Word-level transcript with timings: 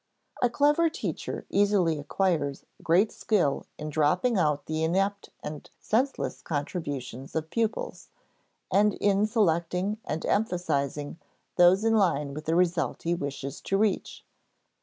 A 0.41 0.49
clever 0.49 0.89
teacher 0.89 1.45
easily 1.51 1.99
acquires 1.99 2.65
great 2.81 3.11
skill 3.11 3.67
in 3.77 3.91
dropping 3.91 4.35
out 4.35 4.65
the 4.65 4.83
inept 4.83 5.29
and 5.43 5.69
senseless 5.79 6.41
contributions 6.41 7.35
of 7.35 7.51
pupils, 7.51 8.09
and 8.73 8.95
in 8.95 9.27
selecting 9.27 9.99
and 10.05 10.25
emphasizing 10.25 11.19
those 11.55 11.83
in 11.83 11.93
line 11.93 12.33
with 12.33 12.45
the 12.45 12.55
result 12.55 13.03
he 13.03 13.13
wishes 13.13 13.61
to 13.61 13.77
reach. 13.77 14.25